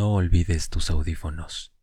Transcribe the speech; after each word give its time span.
No 0.00 0.14
olvides 0.14 0.70
tus 0.70 0.88
audífonos. 0.88 1.74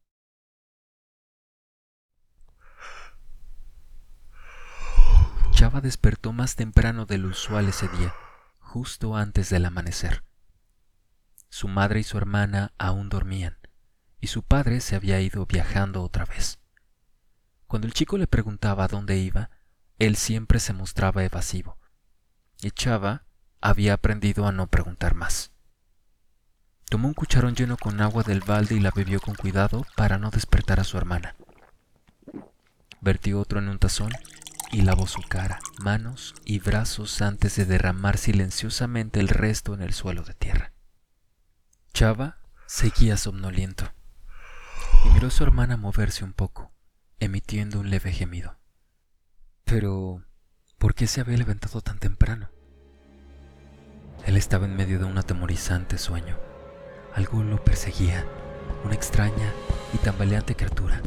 Chava 5.51 5.81
despertó 5.81 6.33
más 6.33 6.55
temprano 6.55 7.05
de 7.05 7.19
lo 7.19 7.27
usual 7.27 7.69
ese 7.69 7.87
día, 7.89 8.15
justo 8.57 9.15
antes 9.15 9.51
del 9.51 9.65
amanecer. 9.65 10.23
Su 11.49 11.67
madre 11.67 11.99
y 11.99 12.03
su 12.03 12.17
hermana 12.17 12.73
aún 12.79 13.09
dormían, 13.09 13.59
y 14.19 14.25
su 14.25 14.41
padre 14.41 14.81
se 14.81 14.95
había 14.95 15.21
ido 15.21 15.45
viajando 15.45 16.01
otra 16.01 16.25
vez. 16.25 16.57
Cuando 17.67 17.85
el 17.85 17.93
chico 17.93 18.17
le 18.17 18.25
preguntaba 18.25 18.87
dónde 18.87 19.19
iba, 19.19 19.51
él 19.99 20.15
siempre 20.15 20.59
se 20.59 20.73
mostraba 20.73 21.23
evasivo, 21.23 21.77
y 22.63 22.71
Chava 22.71 23.27
había 23.61 23.93
aprendido 23.93 24.47
a 24.47 24.51
no 24.51 24.71
preguntar 24.71 25.13
más. 25.13 25.51
Tomó 26.89 27.09
un 27.09 27.13
cucharón 27.13 27.53
lleno 27.55 27.75
con 27.77 27.99
agua 28.01 28.23
del 28.23 28.39
balde 28.39 28.75
y 28.75 28.79
la 28.79 28.91
bebió 28.91 29.19
con 29.19 29.35
cuidado 29.35 29.85
para 29.95 30.17
no 30.17 30.29
despertar 30.29 30.79
a 30.79 30.85
su 30.85 30.97
hermana. 30.97 31.35
Vertió 33.01 33.39
otro 33.39 33.59
en 33.59 33.67
un 33.67 33.77
tazón 33.77 34.11
y 34.71 34.81
lavó 34.81 35.05
su 35.05 35.21
cara, 35.21 35.59
manos 35.79 36.33
y 36.45 36.59
brazos 36.59 37.21
antes 37.21 37.55
de 37.55 37.65
derramar 37.65 38.17
silenciosamente 38.17 39.19
el 39.19 39.27
resto 39.27 39.73
en 39.73 39.81
el 39.81 39.93
suelo 39.93 40.23
de 40.23 40.33
tierra. 40.33 40.71
Chava 41.93 42.37
seguía 42.67 43.17
somnoliento 43.17 43.91
y 45.05 45.09
miró 45.09 45.27
a 45.27 45.31
su 45.31 45.43
hermana 45.43 45.77
moverse 45.77 46.23
un 46.23 46.33
poco, 46.33 46.71
emitiendo 47.19 47.79
un 47.79 47.89
leve 47.89 48.11
gemido. 48.11 48.57
Pero, 49.65 50.23
¿por 50.77 50.95
qué 50.95 51.07
se 51.07 51.19
había 51.19 51.37
levantado 51.37 51.81
tan 51.81 51.99
temprano? 51.99 52.49
Él 54.25 54.37
estaba 54.37 54.65
en 54.65 54.75
medio 54.75 54.99
de 54.99 55.05
un 55.05 55.17
atemorizante 55.17 55.97
sueño. 55.97 56.46
Algo 57.17 57.41
lo 57.41 57.63
perseguía, 57.63 58.23
una 58.85 58.93
extraña 58.93 59.51
y 59.91 59.97
tambaleante 59.97 60.55
criatura, 60.55 61.01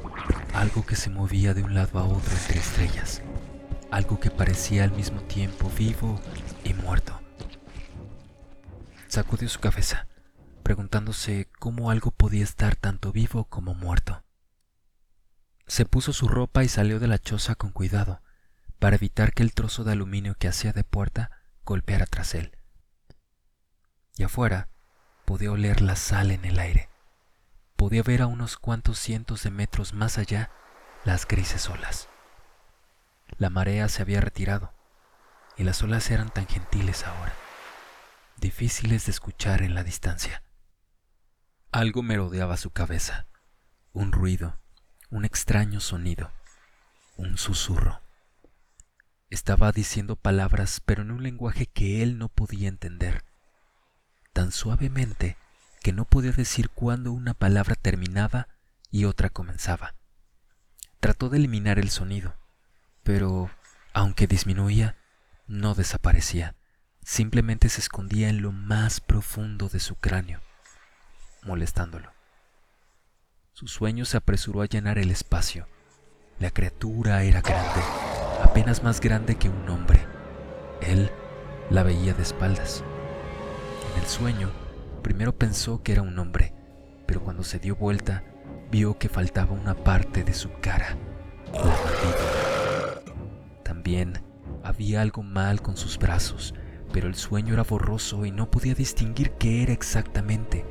algo 0.55 0.85
que 0.85 0.97
se 0.97 1.09
movía 1.09 1.55
de 1.55 1.63
un 1.63 1.73
lado 1.73 2.01
a 2.01 2.05
otro 2.05 2.33
entre 2.33 2.59
estrellas, 2.59 3.23
algo 3.93 4.19
que 4.19 4.33
parecía 4.33 4.83
al 4.83 4.91
mismo 4.91 5.21
tiempo 5.21 5.71
vivo 5.79 6.21
y 6.65 6.75
muerto. 6.75 7.21
Sacudió 9.07 9.49
su 9.49 9.61
cabeza, 9.61 10.09
preguntándose 10.65 11.49
cómo 11.61 11.93
algo 11.93 12.11
podía 12.11 12.43
estar 12.43 12.75
tanto 12.75 13.13
vivo 13.13 13.45
como 13.45 13.75
muerto. 13.75 14.25
Se 15.69 15.85
puso 15.85 16.13
su 16.13 16.27
ropa 16.27 16.65
y 16.65 16.69
salió 16.69 16.99
de 16.99 17.07
la 17.07 17.19
choza 17.19 17.55
con 17.55 17.71
cuidado, 17.71 18.21
para 18.81 18.97
evitar 18.97 19.33
que 19.33 19.45
el 19.45 19.55
trozo 19.55 19.85
de 19.85 19.93
aluminio 19.93 20.35
que 20.35 20.49
hacía 20.49 20.73
de 20.73 20.83
puerta 20.83 21.31
golpeara 21.65 22.07
tras 22.07 22.35
él. 22.35 22.59
Y 24.17 24.25
afuera, 24.25 24.71
podía 25.31 25.53
oler 25.53 25.81
la 25.81 25.95
sal 25.95 26.33
en 26.33 26.45
el 26.45 26.59
aire. 26.59 26.89
Podía 27.77 28.03
ver 28.03 28.21
a 28.21 28.27
unos 28.27 28.57
cuantos 28.57 28.99
cientos 28.99 29.45
de 29.45 29.53
metros 29.53 29.95
más 29.95 30.19
allá 30.19 30.51
las 31.05 31.25
grises 31.25 31.71
olas. 31.71 32.09
La 33.39 33.49
marea 33.49 33.89
se 33.89 34.03
había 34.03 34.21
retirado 34.21 34.75
y 35.57 35.63
las 35.63 35.85
olas 35.85 36.11
eran 36.11 36.31
tan 36.31 36.49
gentiles 36.49 37.07
ahora, 37.07 37.33
difíciles 38.39 39.07
de 39.07 39.13
escuchar 39.13 39.63
en 39.63 39.77
la 39.77 39.85
distancia. 39.85 40.43
Algo 41.71 42.03
merodeaba 42.03 42.57
su 42.57 42.73
cabeza, 42.73 43.29
un 43.93 44.11
ruido, 44.11 44.59
un 45.11 45.25
extraño 45.25 45.79
sonido, 45.79 46.33
un 47.17 47.39
susurro. 47.39 48.01
Estaba 49.29 49.71
diciendo 49.71 50.17
palabras, 50.17 50.83
pero 50.85 51.03
en 51.03 51.13
un 51.13 51.23
lenguaje 51.23 51.67
que 51.67 52.03
él 52.03 52.19
no 52.19 52.29
podía 52.31 52.67
entender 52.67 53.30
tan 54.33 54.53
suavemente 54.53 55.37
que 55.83 55.93
no 55.93 56.05
podía 56.05 56.33
decir 56.33 56.71
cuándo 56.71 57.13
una 57.13 57.35
palabra 57.35 57.75
terminaba 57.75 58.49
y 58.91 59.05
otra 59.05 59.31
comenzaba. 59.31 59.95
Trató 61.01 61.29
de 61.29 61.39
eliminar 61.39 61.79
el 61.79 61.91
sonido, 61.91 62.35
pero 63.03 63.51
aunque 63.93 64.27
disminuía, 64.27 64.97
no 65.47 65.75
desaparecía, 65.75 66.55
simplemente 67.03 67.69
se 67.69 67.81
escondía 67.81 68.29
en 68.29 68.43
lo 68.43 68.53
más 68.53 69.01
profundo 69.01 69.69
de 69.69 69.81
su 69.81 69.97
cráneo, 69.97 70.41
molestándolo. 71.43 72.13
Su 73.53 73.67
sueño 73.67 74.05
se 74.05 74.17
apresuró 74.17 74.63
a 74.63 74.67
llenar 74.67 74.99
el 74.99 75.11
espacio. 75.11 75.67
La 76.39 76.51
criatura 76.51 77.25
era 77.25 77.43
grande, 77.43 77.81
apenas 78.43 78.83
más 78.83 79.01
grande 79.01 79.37
que 79.37 79.49
un 79.49 79.69
hombre. 79.69 80.07
Él 80.81 81.11
la 81.69 81.83
veía 81.83 82.15
de 82.15 82.23
espaldas. 82.23 82.85
En 83.93 84.03
el 84.03 84.07
sueño, 84.07 84.51
primero 85.03 85.37
pensó 85.37 85.83
que 85.83 85.93
era 85.93 86.03
un 86.03 86.19
hombre, 86.19 86.55
pero 87.07 87.23
cuando 87.23 87.43
se 87.43 87.59
dio 87.59 87.75
vuelta, 87.75 88.23
vio 88.71 88.99
que 88.99 89.09
faltaba 89.09 89.53
una 89.53 89.75
parte 89.75 90.23
de 90.23 90.33
su 90.33 90.51
cara, 90.61 90.97
la 91.53 91.65
mandíbula. 91.65 93.03
También 93.65 94.23
había 94.63 95.01
algo 95.01 95.23
mal 95.23 95.61
con 95.61 95.77
sus 95.77 95.99
brazos, 95.99 96.55
pero 96.93 97.09
el 97.09 97.17
sueño 97.17 97.55
era 97.55 97.65
borroso 97.65 98.25
y 98.25 98.31
no 98.31 98.51
podía 98.51 98.75
distinguir 98.75 99.33
qué 99.33 99.63
era 99.63 99.73
exactamente. 99.73 100.65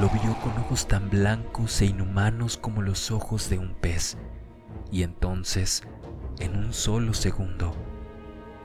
Lo 0.00 0.08
vio 0.08 0.38
con 0.40 0.52
ojos 0.58 0.88
tan 0.88 1.10
blancos 1.10 1.80
e 1.82 1.86
inhumanos 1.86 2.56
como 2.56 2.80
los 2.80 3.10
ojos 3.10 3.50
de 3.50 3.58
un 3.58 3.74
pez, 3.74 4.16
y 4.90 5.02
entonces, 5.02 5.82
en 6.38 6.56
un 6.56 6.72
solo 6.72 7.12
segundo, 7.12 7.74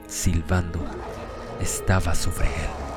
silbando, 0.08 0.80
estaba 1.60 2.16
sobre 2.16 2.48
él 2.48 2.91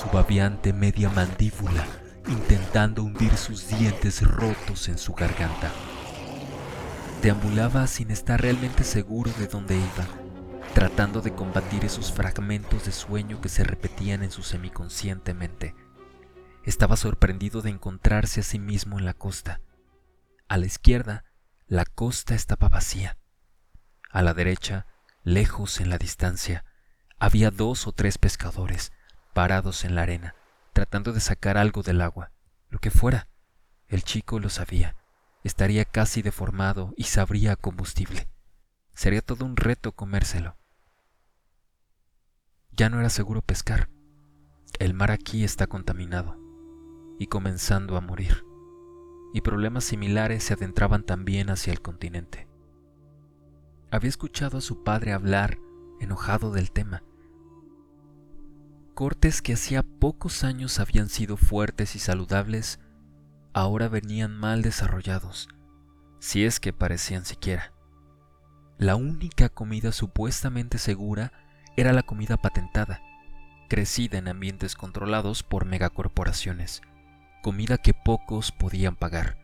su 0.00 0.08
babiante 0.10 0.72
media 0.72 1.08
mandíbula 1.10 1.86
intentando 2.28 3.02
hundir 3.02 3.36
sus 3.36 3.68
dientes 3.68 4.22
rotos 4.22 4.88
en 4.88 4.98
su 4.98 5.12
garganta. 5.14 5.70
Deambulaba 7.22 7.86
sin 7.86 8.10
estar 8.10 8.40
realmente 8.40 8.84
seguro 8.84 9.30
de 9.38 9.46
dónde 9.46 9.76
iba, 9.76 10.06
tratando 10.74 11.20
de 11.22 11.32
combatir 11.32 11.84
esos 11.84 12.12
fragmentos 12.12 12.84
de 12.84 12.92
sueño 12.92 13.40
que 13.40 13.48
se 13.48 13.64
repetían 13.64 14.22
en 14.22 14.30
su 14.30 14.42
semiconsciente 14.42 15.34
mente. 15.34 15.74
Estaba 16.64 16.96
sorprendido 16.96 17.62
de 17.62 17.70
encontrarse 17.70 18.40
a 18.40 18.42
sí 18.42 18.58
mismo 18.58 18.98
en 18.98 19.04
la 19.04 19.14
costa. 19.14 19.60
A 20.48 20.58
la 20.58 20.66
izquierda, 20.66 21.24
la 21.66 21.84
costa 21.84 22.34
estaba 22.34 22.68
vacía. 22.68 23.18
A 24.10 24.22
la 24.22 24.34
derecha, 24.34 24.86
lejos 25.22 25.80
en 25.80 25.90
la 25.90 25.98
distancia, 25.98 26.64
había 27.18 27.50
dos 27.50 27.86
o 27.86 27.92
tres 27.92 28.18
pescadores, 28.18 28.92
parados 29.36 29.84
en 29.84 29.94
la 29.94 30.00
arena, 30.00 30.34
tratando 30.72 31.12
de 31.12 31.20
sacar 31.20 31.58
algo 31.58 31.82
del 31.82 32.00
agua, 32.00 32.32
lo 32.70 32.78
que 32.78 32.90
fuera. 32.90 33.28
El 33.86 34.02
chico 34.02 34.40
lo 34.40 34.48
sabía. 34.48 34.96
Estaría 35.44 35.84
casi 35.84 36.22
deformado 36.22 36.94
y 36.96 37.02
sabría 37.02 37.54
combustible. 37.54 38.30
Sería 38.94 39.20
todo 39.20 39.44
un 39.44 39.58
reto 39.58 39.92
comérselo. 39.92 40.56
Ya 42.72 42.88
no 42.88 42.98
era 42.98 43.10
seguro 43.10 43.42
pescar. 43.42 43.90
El 44.78 44.94
mar 44.94 45.10
aquí 45.10 45.44
está 45.44 45.66
contaminado 45.66 46.40
y 47.18 47.26
comenzando 47.26 47.98
a 47.98 48.00
morir. 48.00 48.42
Y 49.34 49.42
problemas 49.42 49.84
similares 49.84 50.44
se 50.44 50.54
adentraban 50.54 51.02
también 51.02 51.50
hacia 51.50 51.74
el 51.74 51.82
continente. 51.82 52.48
Había 53.90 54.08
escuchado 54.08 54.56
a 54.56 54.62
su 54.62 54.82
padre 54.82 55.12
hablar 55.12 55.58
enojado 56.00 56.52
del 56.52 56.70
tema 56.70 57.02
cortes 58.96 59.42
que 59.42 59.52
hacía 59.52 59.82
pocos 59.82 60.42
años 60.42 60.80
habían 60.80 61.10
sido 61.10 61.36
fuertes 61.36 61.94
y 61.96 61.98
saludables, 61.98 62.80
ahora 63.52 63.88
venían 63.88 64.34
mal 64.34 64.62
desarrollados, 64.62 65.48
si 66.18 66.46
es 66.46 66.60
que 66.60 66.72
parecían 66.72 67.26
siquiera. 67.26 67.74
La 68.78 68.96
única 68.96 69.50
comida 69.50 69.92
supuestamente 69.92 70.78
segura 70.78 71.30
era 71.76 71.92
la 71.92 72.04
comida 72.04 72.38
patentada, 72.38 73.02
crecida 73.68 74.16
en 74.16 74.28
ambientes 74.28 74.74
controlados 74.74 75.42
por 75.42 75.66
megacorporaciones, 75.66 76.80
comida 77.42 77.76
que 77.76 77.92
pocos 77.92 78.50
podían 78.50 78.96
pagar. 78.96 79.36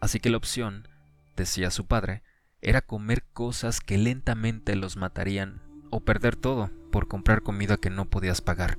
Así 0.00 0.20
que 0.20 0.30
la 0.30 0.36
opción, 0.36 0.86
decía 1.34 1.72
su 1.72 1.86
padre, 1.86 2.22
era 2.62 2.80
comer 2.80 3.24
cosas 3.32 3.80
que 3.80 3.98
lentamente 3.98 4.76
los 4.76 4.96
matarían 4.96 5.63
o 5.94 6.00
perder 6.00 6.34
todo 6.34 6.72
por 6.90 7.06
comprar 7.06 7.42
comida 7.42 7.76
que 7.76 7.88
no 7.88 8.10
podías 8.10 8.40
pagar, 8.40 8.78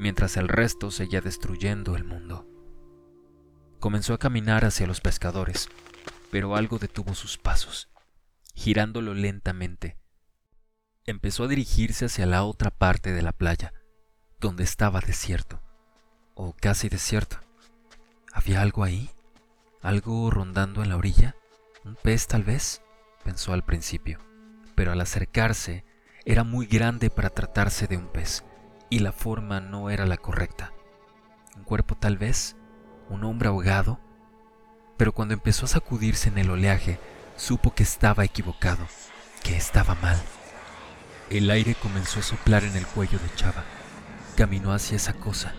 mientras 0.00 0.36
el 0.36 0.48
resto 0.48 0.90
seguía 0.90 1.20
destruyendo 1.20 1.94
el 1.94 2.02
mundo. 2.02 2.44
Comenzó 3.78 4.14
a 4.14 4.18
caminar 4.18 4.64
hacia 4.64 4.88
los 4.88 5.00
pescadores, 5.00 5.68
pero 6.32 6.56
algo 6.56 6.80
detuvo 6.80 7.14
sus 7.14 7.38
pasos, 7.38 7.88
girándolo 8.52 9.14
lentamente. 9.14 9.96
Empezó 11.04 11.44
a 11.44 11.48
dirigirse 11.48 12.06
hacia 12.06 12.26
la 12.26 12.42
otra 12.42 12.72
parte 12.72 13.12
de 13.12 13.22
la 13.22 13.32
playa, 13.32 13.72
donde 14.40 14.64
estaba 14.64 15.00
desierto, 15.00 15.62
o 16.34 16.52
casi 16.52 16.88
desierto. 16.88 17.36
¿Había 18.32 18.60
algo 18.60 18.82
ahí? 18.82 19.08
¿Algo 19.82 20.32
rondando 20.32 20.82
en 20.82 20.88
la 20.88 20.96
orilla? 20.96 21.36
¿Un 21.84 21.94
pez 21.94 22.26
tal 22.26 22.42
vez? 22.42 22.82
pensó 23.22 23.52
al 23.52 23.64
principio, 23.64 24.18
pero 24.74 24.90
al 24.90 25.00
acercarse 25.00 25.84
era 26.30 26.44
muy 26.44 26.66
grande 26.66 27.10
para 27.10 27.30
tratarse 27.30 27.88
de 27.88 27.96
un 27.96 28.06
pez 28.06 28.44
y 28.88 29.00
la 29.00 29.10
forma 29.10 29.58
no 29.58 29.90
era 29.90 30.06
la 30.06 30.16
correcta. 30.16 30.72
Un 31.56 31.64
cuerpo 31.64 31.96
tal 31.96 32.18
vez, 32.18 32.54
¿Un 33.08 33.24
hombre 33.24 33.48
ahogado? 33.48 33.98
Pero 34.96 35.10
cuando 35.10 35.34
empezó 35.34 35.64
a 35.64 35.68
sacudirse 35.68 36.28
en 36.28 36.38
el 36.38 36.48
oleaje, 36.48 37.00
supo 37.34 37.74
que 37.74 37.82
estaba 37.82 38.24
equivocado, 38.24 38.86
que 39.42 39.56
estaba 39.56 39.96
mal. 39.96 40.16
El 41.30 41.50
aire 41.50 41.74
comenzó 41.74 42.20
a 42.20 42.22
soplar 42.22 42.62
en 42.62 42.76
el 42.76 42.86
cuello 42.86 43.18
de 43.18 43.34
Chava. 43.34 43.64
Caminó 44.36 44.72
hacia 44.72 44.94
esa 44.94 45.14
cosa, 45.14 45.54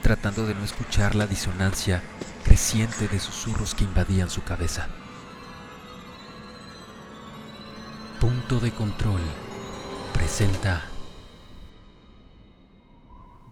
tratando 0.00 0.46
de 0.46 0.54
no 0.54 0.64
escuchar 0.64 1.14
la 1.14 1.26
disonancia 1.26 2.02
creciente 2.42 3.06
de 3.08 3.20
susurros 3.20 3.74
que 3.74 3.84
invadían 3.84 4.30
su 4.30 4.42
cabeza. 4.42 4.88
Punto 8.18 8.60
de 8.60 8.70
control 8.70 9.20
presenta 10.16 10.82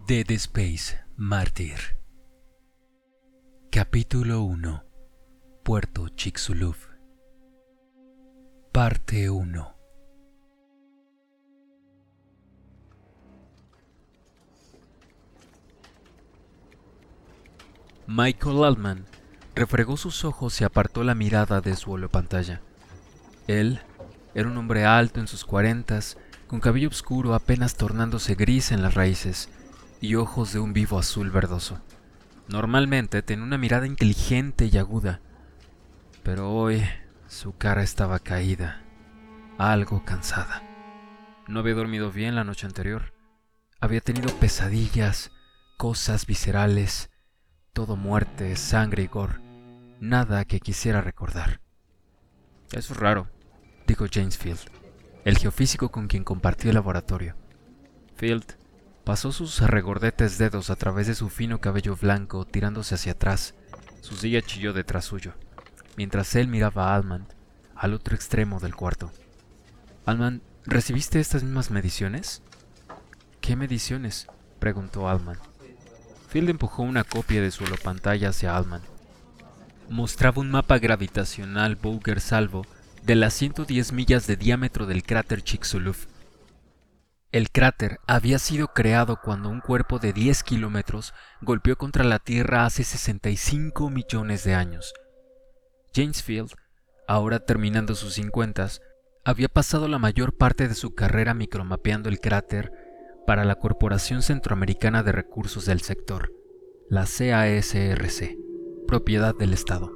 Dead 0.07 0.31
Space 0.31 0.99
Mártir. 1.15 1.77
Capítulo 3.69 4.41
1 4.41 4.83
Puerto 5.63 6.09
Chicxulub 6.09 6.75
Parte 8.71 9.29
1 9.29 9.75
Michael 18.07 18.63
Altman 18.63 19.05
refregó 19.53 19.97
sus 19.97 20.25
ojos 20.25 20.59
y 20.61 20.63
apartó 20.63 21.03
la 21.03 21.13
mirada 21.13 21.61
de 21.61 21.75
su 21.75 21.95
pantalla. 22.09 22.61
Él 23.45 23.79
era 24.33 24.49
un 24.49 24.57
hombre 24.57 24.83
alto 24.85 25.19
en 25.19 25.27
sus 25.27 25.45
cuarentas, 25.45 26.17
con 26.47 26.59
cabello 26.59 26.89
oscuro 26.89 27.33
apenas 27.33 27.75
tornándose 27.75 28.35
gris 28.35 28.71
en 28.71 28.81
las 28.81 28.93
raíces 28.93 29.49
y 30.01 30.15
ojos 30.15 30.53
de 30.53 30.59
un 30.59 30.73
vivo 30.73 30.99
azul 30.99 31.31
verdoso. 31.31 31.81
Normalmente 32.47 33.23
tenía 33.23 33.43
una 33.43 33.57
mirada 33.57 33.87
inteligente 33.87 34.69
y 34.71 34.77
aguda, 34.77 35.19
pero 36.23 36.51
hoy 36.51 36.83
su 37.27 37.57
cara 37.57 37.81
estaba 37.81 38.19
caída, 38.19 38.83
algo 39.57 40.05
cansada. 40.05 40.61
No 41.47 41.59
había 41.59 41.73
dormido 41.73 42.11
bien 42.11 42.35
la 42.35 42.43
noche 42.43 42.67
anterior. 42.67 43.13
Había 43.79 44.01
tenido 44.01 44.33
pesadillas, 44.39 45.31
cosas 45.77 46.25
viscerales, 46.25 47.09
todo 47.73 47.95
muerte, 47.95 48.55
sangre 48.55 49.03
y 49.03 49.07
gore. 49.07 49.39
Nada 49.99 50.45
que 50.45 50.59
quisiera 50.59 51.01
recordar. 51.01 51.61
Eso 52.71 52.93
es 52.93 52.99
raro, 52.99 53.27
dijo 53.87 54.05
James 54.11 54.37
Field, 54.37 54.59
el 55.25 55.39
geofísico 55.39 55.89
con 55.89 56.07
quien 56.07 56.23
compartió 56.23 56.69
el 56.69 56.75
laboratorio. 56.75 57.35
Field 58.15 58.45
pasó 59.03 59.31
sus 59.31 59.59
regordetes 59.59 60.37
dedos 60.37 60.69
a 60.69 60.75
través 60.75 61.07
de 61.07 61.15
su 61.15 61.29
fino 61.29 61.59
cabello 61.59 61.97
blanco 61.99 62.45
tirándose 62.45 62.93
hacia 62.93 63.13
atrás. 63.13 63.55
Su 64.01 64.15
silla 64.15 64.43
chilló 64.43 64.71
detrás 64.71 65.05
suyo, 65.05 65.33
mientras 65.97 66.35
él 66.35 66.47
miraba 66.47 66.91
a 66.91 66.95
Alman, 66.95 67.25
al 67.75 67.95
otro 67.95 68.15
extremo 68.15 68.59
del 68.59 68.75
cuarto. 68.75 69.11
Alman, 70.05 70.43
¿recibiste 70.63 71.19
estas 71.19 71.43
mismas 71.43 71.71
mediciones? 71.71 72.43
¿Qué 73.41 73.55
mediciones? 73.55 74.27
preguntó 74.59 75.09
Alman. 75.09 75.39
Field 76.29 76.49
empujó 76.51 76.83
una 76.83 77.03
copia 77.03 77.41
de 77.41 77.49
su 77.49 77.63
holopantalla 77.63 78.29
hacia 78.29 78.55
Alman. 78.55 78.81
Mostraba 79.89 80.41
un 80.41 80.51
mapa 80.51 80.77
gravitacional 80.77 81.75
Bouguer 81.75 82.21
Salvo 82.21 82.63
de 83.05 83.13
las 83.15 83.35
110 83.35 83.93
millas 83.93 84.25
de 84.25 84.35
diámetro 84.35 84.87
del 84.87 85.03
cráter 85.03 85.43
Chicxulub. 85.43 85.95
El 87.31 87.51
cráter 87.51 87.99
había 88.07 88.39
sido 88.39 88.69
creado 88.69 89.19
cuando 89.21 89.49
un 89.49 89.61
cuerpo 89.61 89.99
de 89.99 90.11
10 90.11 90.43
kilómetros 90.43 91.13
golpeó 91.41 91.77
contra 91.77 92.03
la 92.03 92.17
Tierra 92.17 92.65
hace 92.65 92.83
65 92.83 93.91
millones 93.91 94.43
de 94.43 94.55
años. 94.55 94.93
James 95.93 96.23
Field, 96.23 96.51
ahora 97.07 97.39
terminando 97.39 97.93
sus 97.93 98.13
50, 98.13 98.69
había 99.23 99.49
pasado 99.49 99.87
la 99.87 99.99
mayor 99.99 100.35
parte 100.35 100.67
de 100.67 100.73
su 100.73 100.95
carrera 100.95 101.35
micromapeando 101.35 102.09
el 102.09 102.19
cráter 102.19 102.71
para 103.27 103.45
la 103.45 103.55
Corporación 103.55 104.23
Centroamericana 104.23 105.03
de 105.03 105.11
Recursos 105.11 105.65
del 105.65 105.81
Sector, 105.81 106.31
la 106.89 107.05
CASRC, 107.05 108.35
propiedad 108.87 109.35
del 109.35 109.53
Estado. 109.53 109.94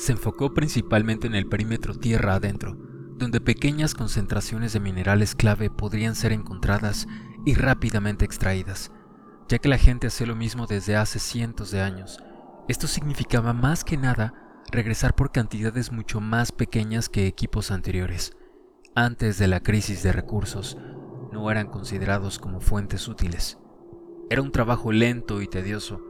Se 0.00 0.12
enfocó 0.12 0.54
principalmente 0.54 1.26
en 1.26 1.34
el 1.34 1.46
perímetro 1.46 1.94
tierra 1.94 2.36
adentro, 2.36 2.74
donde 3.18 3.38
pequeñas 3.38 3.92
concentraciones 3.92 4.72
de 4.72 4.80
minerales 4.80 5.34
clave 5.34 5.68
podrían 5.68 6.14
ser 6.14 6.32
encontradas 6.32 7.06
y 7.44 7.52
rápidamente 7.52 8.24
extraídas, 8.24 8.92
ya 9.46 9.58
que 9.58 9.68
la 9.68 9.76
gente 9.76 10.06
hacía 10.06 10.26
lo 10.26 10.34
mismo 10.34 10.66
desde 10.66 10.96
hace 10.96 11.18
cientos 11.18 11.70
de 11.70 11.82
años. 11.82 12.18
Esto 12.66 12.86
significaba 12.86 13.52
más 13.52 13.84
que 13.84 13.98
nada 13.98 14.62
regresar 14.72 15.14
por 15.14 15.32
cantidades 15.32 15.92
mucho 15.92 16.22
más 16.22 16.50
pequeñas 16.50 17.10
que 17.10 17.26
equipos 17.26 17.70
anteriores, 17.70 18.34
antes 18.94 19.36
de 19.36 19.48
la 19.48 19.60
crisis 19.60 20.02
de 20.02 20.12
recursos, 20.12 20.78
no 21.30 21.50
eran 21.50 21.66
considerados 21.66 22.38
como 22.38 22.62
fuentes 22.62 23.06
útiles. 23.06 23.58
Era 24.30 24.40
un 24.40 24.50
trabajo 24.50 24.92
lento 24.92 25.42
y 25.42 25.46
tedioso, 25.46 26.00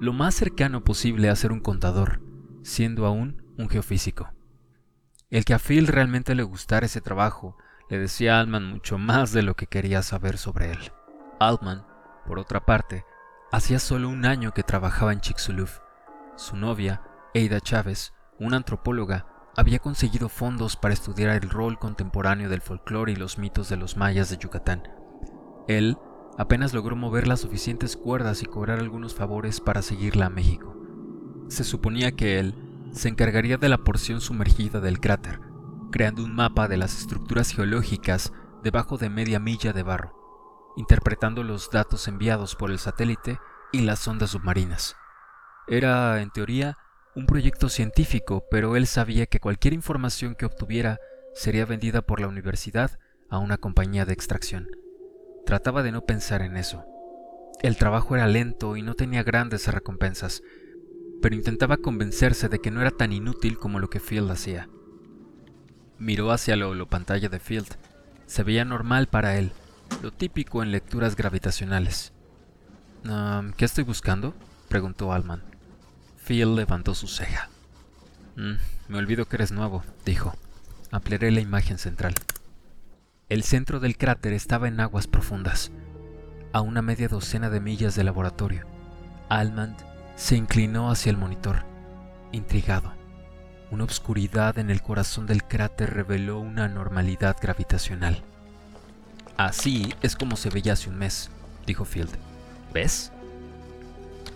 lo 0.00 0.12
más 0.12 0.36
cercano 0.36 0.84
posible 0.84 1.28
a 1.28 1.34
ser 1.34 1.50
un 1.50 1.58
contador, 1.58 2.20
siendo 2.66 3.06
aún 3.06 3.42
un 3.56 3.68
geofísico. 3.68 4.32
El 5.30 5.44
que 5.44 5.54
a 5.54 5.58
Phil 5.58 5.86
realmente 5.86 6.34
le 6.34 6.42
gustara 6.42 6.86
ese 6.86 7.00
trabajo 7.00 7.56
le 7.88 7.98
decía 7.98 8.36
a 8.36 8.40
Altman 8.40 8.64
mucho 8.64 8.98
más 8.98 9.32
de 9.32 9.42
lo 9.42 9.54
que 9.54 9.66
quería 9.66 10.02
saber 10.02 10.36
sobre 10.36 10.72
él. 10.72 10.92
Altman, 11.38 11.86
por 12.26 12.40
otra 12.40 12.66
parte, 12.66 13.04
hacía 13.52 13.78
solo 13.78 14.08
un 14.08 14.26
año 14.26 14.52
que 14.52 14.64
trabajaba 14.64 15.12
en 15.12 15.20
Chicxulub. 15.20 15.68
Su 16.36 16.56
novia, 16.56 17.02
Eida 17.34 17.60
Chávez, 17.60 18.12
una 18.40 18.56
antropóloga, 18.56 19.26
había 19.56 19.78
conseguido 19.78 20.28
fondos 20.28 20.76
para 20.76 20.92
estudiar 20.92 21.30
el 21.30 21.48
rol 21.48 21.78
contemporáneo 21.78 22.48
del 22.48 22.60
folclore 22.60 23.12
y 23.12 23.16
los 23.16 23.38
mitos 23.38 23.68
de 23.68 23.76
los 23.76 23.96
mayas 23.96 24.28
de 24.28 24.38
Yucatán. 24.38 24.82
Él 25.68 25.96
apenas 26.36 26.74
logró 26.74 26.96
mover 26.96 27.28
las 27.28 27.40
suficientes 27.40 27.96
cuerdas 27.96 28.42
y 28.42 28.46
cobrar 28.46 28.80
algunos 28.80 29.14
favores 29.14 29.60
para 29.60 29.82
seguirla 29.82 30.26
a 30.26 30.30
México. 30.30 30.85
Se 31.48 31.64
suponía 31.64 32.12
que 32.12 32.38
él 32.38 32.54
se 32.92 33.08
encargaría 33.08 33.56
de 33.56 33.68
la 33.68 33.78
porción 33.78 34.20
sumergida 34.20 34.80
del 34.80 35.00
cráter, 35.00 35.40
creando 35.92 36.24
un 36.24 36.34
mapa 36.34 36.66
de 36.68 36.76
las 36.76 36.98
estructuras 36.98 37.50
geológicas 37.50 38.32
debajo 38.62 38.98
de 38.98 39.10
media 39.10 39.38
milla 39.38 39.72
de 39.72 39.82
barro, 39.82 40.74
interpretando 40.76 41.42
los 41.42 41.70
datos 41.70 42.08
enviados 42.08 42.56
por 42.56 42.70
el 42.70 42.78
satélite 42.78 43.38
y 43.72 43.82
las 43.82 44.06
ondas 44.08 44.30
submarinas. 44.30 44.96
Era, 45.68 46.20
en 46.20 46.30
teoría, 46.30 46.78
un 47.14 47.26
proyecto 47.26 47.68
científico, 47.68 48.44
pero 48.50 48.76
él 48.76 48.86
sabía 48.86 49.26
que 49.26 49.40
cualquier 49.40 49.74
información 49.74 50.34
que 50.34 50.46
obtuviera 50.46 50.98
sería 51.34 51.64
vendida 51.64 52.02
por 52.02 52.20
la 52.20 52.28
universidad 52.28 52.98
a 53.30 53.38
una 53.38 53.56
compañía 53.56 54.04
de 54.04 54.12
extracción. 54.12 54.68
Trataba 55.44 55.82
de 55.82 55.92
no 55.92 56.04
pensar 56.04 56.42
en 56.42 56.56
eso. 56.56 56.84
El 57.62 57.76
trabajo 57.76 58.16
era 58.16 58.26
lento 58.26 58.76
y 58.76 58.82
no 58.82 58.94
tenía 58.94 59.22
grandes 59.22 59.66
recompensas, 59.72 60.42
pero 61.22 61.34
intentaba 61.34 61.76
convencerse 61.76 62.48
de 62.48 62.60
que 62.60 62.70
no 62.70 62.80
era 62.80 62.90
tan 62.90 63.12
inútil 63.12 63.58
como 63.58 63.78
lo 63.78 63.88
que 63.90 64.00
Field 64.00 64.30
hacía. 64.30 64.68
Miró 65.98 66.30
hacia 66.30 66.56
la 66.56 66.84
pantalla 66.84 67.28
de 67.28 67.40
Field. 67.40 67.76
Se 68.26 68.42
veía 68.42 68.64
normal 68.64 69.06
para 69.06 69.36
él, 69.36 69.52
lo 70.02 70.12
típico 70.12 70.62
en 70.62 70.72
lecturas 70.72 71.16
gravitacionales. 71.16 72.12
¿Qué 73.56 73.64
estoy 73.64 73.84
buscando? 73.84 74.34
preguntó 74.68 75.12
Alman. 75.12 75.42
Phil 76.26 76.56
levantó 76.56 76.94
su 76.94 77.06
ceja. 77.06 77.48
Mm, 78.34 78.54
me 78.88 78.98
olvido 78.98 79.26
que 79.26 79.36
eres 79.36 79.52
nuevo, 79.52 79.84
dijo. 80.04 80.34
Ampliaré 80.90 81.30
la 81.30 81.40
imagen 81.40 81.78
central. 81.78 82.14
El 83.28 83.42
centro 83.42 83.80
del 83.80 83.96
cráter 83.96 84.32
estaba 84.32 84.68
en 84.68 84.80
aguas 84.80 85.06
profundas, 85.06 85.70
a 86.52 86.60
una 86.60 86.82
media 86.82 87.08
docena 87.08 87.48
de 87.48 87.60
millas 87.60 87.94
del 87.94 88.06
laboratorio. 88.06 88.66
Almand 89.28 89.76
se 90.16 90.36
inclinó 90.36 90.90
hacia 90.90 91.10
el 91.10 91.16
monitor, 91.16 91.64
intrigado. 92.32 92.92
Una 93.70 93.84
obscuridad 93.84 94.58
en 94.58 94.70
el 94.70 94.82
corazón 94.82 95.26
del 95.26 95.44
cráter 95.44 95.92
reveló 95.92 96.38
una 96.38 96.64
anormalidad 96.64 97.36
gravitacional. 97.40 98.22
Así 99.36 99.94
es 100.02 100.16
como 100.16 100.36
se 100.36 100.50
veía 100.50 100.72
hace 100.72 100.88
un 100.88 100.96
mes, 100.96 101.30
dijo 101.66 101.84
Field. 101.84 102.16
¿Ves? 102.72 103.12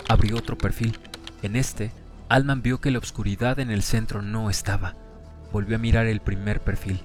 Abrió 0.09 0.37
otro 0.37 0.59
perfil 0.59 0.99
en 1.43 1.57
este, 1.57 1.93
Alman 2.29 2.63
vio 2.63 2.81
que 2.81 2.91
la 2.91 2.99
oscuridad 2.99 3.59
en 3.61 3.71
el 3.71 3.83
centro 3.83 4.21
no 4.21 4.51
estaba. 4.51 4.95
Volvió 5.53 5.77
a 5.77 5.81
mirar 5.81 6.07
el 6.07 6.21
primer 6.21 6.61
perfil. 6.61 7.03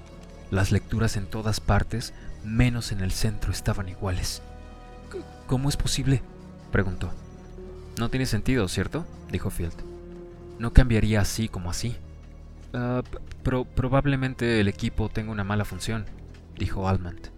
Las 0.52 0.72
lecturas 0.72 1.16
en 1.16 1.26
todas 1.26 1.60
partes, 1.60 2.14
menos 2.44 2.92
en 2.92 3.00
el 3.00 3.12
centro, 3.12 3.52
estaban 3.52 3.90
iguales. 3.90 4.42
¿Cómo 5.48 5.70
es 5.70 5.78
posible? 5.78 6.22
preguntó. 6.72 7.12
No 7.98 8.10
tiene 8.10 8.26
sentido, 8.26 8.68
¿cierto? 8.68 9.06
dijo 9.32 9.50
Field. 9.50 9.76
No 10.60 10.74
cambiaría 10.74 11.22
así 11.22 11.48
como 11.48 11.70
así. 11.70 11.96
Ah, 12.74 13.04
probablemente 13.76 14.60
el 14.60 14.68
equipo 14.68 15.10
tenga 15.10 15.32
una 15.32 15.44
mala 15.44 15.66
función, 15.66 16.06
dijo 16.58 16.90
Almand. 16.90 17.30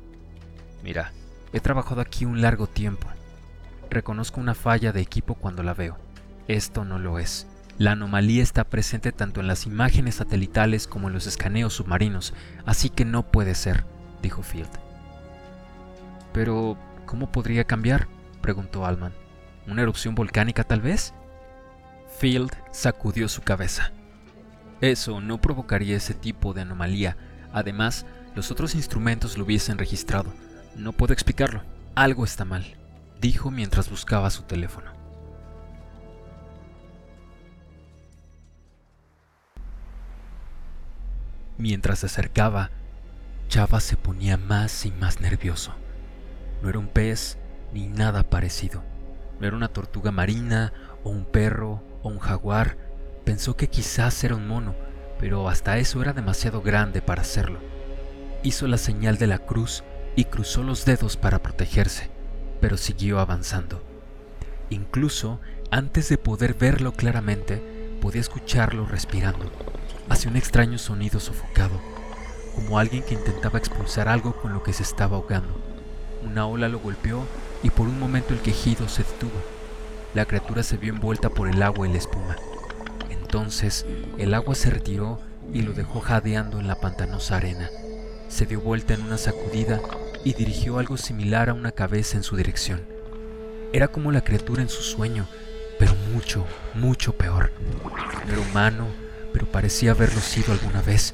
Mira, 0.83 1.11
he 1.53 1.59
trabajado 1.59 2.01
aquí 2.01 2.25
un 2.25 2.41
largo 2.41 2.67
tiempo. 2.67 3.07
Reconozco 3.89 4.41
una 4.41 4.55
falla 4.55 4.91
de 4.91 4.99
equipo 5.01 5.35
cuando 5.35 5.63
la 5.63 5.73
veo 5.73 5.97
Esto 6.47 6.83
no 6.85 6.99
lo 6.99 7.19
es. 7.19 7.47
La 7.77 7.91
anomalía 7.91 8.41
está 8.41 8.63
presente 8.63 9.11
tanto 9.11 9.39
en 9.39 9.47
las 9.47 9.67
imágenes 9.67 10.15
satelitales 10.15 10.87
como 10.87 11.07
en 11.07 11.13
los 11.13 11.27
escaneos 11.27 11.73
submarinos, 11.73 12.33
así 12.65 12.89
que 12.89 13.05
no 13.05 13.23
puede 13.23 13.53
ser, 13.53 13.85
dijo 14.23 14.41
Field. 14.41 14.71
Pero, 16.33 16.77
¿cómo 17.05 17.31
podría 17.31 17.65
cambiar? 17.65 18.07
preguntó 18.41 18.85
Alman. 18.85 19.13
¿Una 19.67 19.81
erupción 19.81 20.15
volcánica 20.15 20.63
tal 20.63 20.81
vez? 20.81 21.13
Field 22.19 22.51
sacudió 22.71 23.27
su 23.27 23.41
cabeza. 23.41 23.91
Eso 24.81 25.19
no 25.21 25.41
provocaría 25.41 25.97
ese 25.97 26.13
tipo 26.13 26.53
de 26.53 26.61
anomalía. 26.61 27.17
Además, 27.51 28.05
los 28.35 28.49
otros 28.49 28.75
instrumentos 28.75 29.37
lo 29.37 29.43
hubiesen 29.43 29.77
registrado. 29.77 30.33
No 30.75 30.93
puedo 30.93 31.13
explicarlo. 31.13 31.63
Algo 31.95 32.23
está 32.23 32.45
mal, 32.45 32.77
dijo 33.19 33.51
mientras 33.51 33.89
buscaba 33.89 34.29
su 34.29 34.43
teléfono. 34.43 34.91
Mientras 41.57 41.99
se 41.99 42.05
acercaba, 42.05 42.69
Chava 43.49 43.79
se 43.79 43.97
ponía 43.97 44.37
más 44.37 44.85
y 44.85 44.91
más 44.91 45.21
nervioso. 45.21 45.73
No 46.61 46.69
era 46.69 46.77
un 46.77 46.87
pez 46.87 47.37
ni 47.73 47.87
nada 47.87 48.29
parecido. 48.29 48.83
Era 49.41 49.55
una 49.55 49.67
tortuga 49.67 50.11
marina 50.11 50.73
o 51.03 51.09
un 51.09 51.25
perro 51.25 51.83
o 52.01 52.09
un 52.09 52.19
jaguar. 52.19 52.77
Pensó 53.23 53.55
que 53.55 53.69
quizás 53.69 54.23
era 54.23 54.35
un 54.35 54.47
mono, 54.47 54.75
pero 55.19 55.49
hasta 55.49 55.77
eso 55.77 56.01
era 56.01 56.13
demasiado 56.13 56.61
grande 56.61 57.01
para 57.01 57.21
hacerlo. 57.21 57.59
Hizo 58.43 58.67
la 58.67 58.77
señal 58.77 59.17
de 59.17 59.27
la 59.27 59.39
cruz 59.39 59.83
y 60.15 60.25
cruzó 60.25 60.63
los 60.63 60.85
dedos 60.85 61.17
para 61.17 61.41
protegerse, 61.43 62.09
pero 62.61 62.77
siguió 62.77 63.19
avanzando. 63.19 63.83
Incluso 64.69 65.39
antes 65.69 66.09
de 66.09 66.17
poder 66.17 66.53
verlo 66.53 66.93
claramente, 66.93 67.61
podía 68.01 68.21
escucharlo 68.21 68.85
respirando. 68.85 69.51
Hacía 70.09 70.31
un 70.31 70.37
extraño 70.37 70.77
sonido 70.77 71.19
sofocado, 71.19 71.79
como 72.55 72.79
alguien 72.79 73.03
que 73.03 73.15
intentaba 73.15 73.59
expulsar 73.59 74.07
algo 74.07 74.35
con 74.41 74.53
lo 74.53 74.63
que 74.63 74.73
se 74.73 74.83
estaba 74.83 75.17
ahogando. 75.17 75.66
Una 76.23 76.47
ola 76.47 76.67
lo 76.67 76.79
golpeó 76.79 77.25
y 77.63 77.69
por 77.69 77.87
un 77.87 77.99
momento 77.99 78.33
el 78.33 78.41
quejido 78.41 78.87
se 78.87 79.03
detuvo. 79.03 79.39
La 80.13 80.25
criatura 80.25 80.63
se 80.63 80.77
vio 80.77 80.93
envuelta 80.93 81.29
por 81.29 81.47
el 81.47 81.61
agua 81.61 81.87
y 81.87 81.91
la 81.91 81.97
espuma. 81.97 82.35
Entonces 83.09 83.85
el 84.17 84.33
agua 84.33 84.55
se 84.55 84.69
retiró 84.69 85.19
y 85.53 85.61
lo 85.61 85.73
dejó 85.73 85.99
jadeando 85.99 86.59
en 86.59 86.67
la 86.67 86.79
pantanosa 86.79 87.37
arena. 87.37 87.69
Se 88.29 88.45
dio 88.45 88.61
vuelta 88.61 88.93
en 88.93 89.01
una 89.01 89.17
sacudida 89.17 89.79
y 90.23 90.33
dirigió 90.33 90.79
algo 90.79 90.97
similar 90.97 91.49
a 91.49 91.53
una 91.53 91.71
cabeza 91.71 92.17
en 92.17 92.23
su 92.23 92.35
dirección. 92.35 92.81
Era 93.73 93.87
como 93.87 94.11
la 94.11 94.23
criatura 94.23 94.61
en 94.61 94.69
su 94.69 94.81
sueño, 94.81 95.27
pero 95.77 95.93
mucho, 96.13 96.45
mucho 96.73 97.13
peor. 97.13 97.51
No 98.25 98.33
era 98.33 98.41
humano, 98.41 98.87
pero 99.33 99.45
parecía 99.45 99.91
haberlo 99.91 100.19
sido 100.19 100.51
alguna 100.53 100.81
vez. 100.81 101.13